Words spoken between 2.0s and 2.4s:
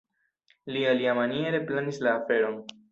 la